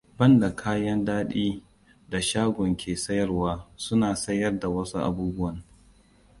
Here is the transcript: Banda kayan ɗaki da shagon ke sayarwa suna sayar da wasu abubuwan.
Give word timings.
Banda 0.17 0.49
kayan 0.55 1.05
ɗaki 1.05 1.63
da 2.09 2.21
shagon 2.21 2.75
ke 2.77 2.95
sayarwa 2.95 3.67
suna 3.75 4.15
sayar 4.15 4.59
da 4.59 4.69
wasu 4.69 4.97
abubuwan. 4.97 5.63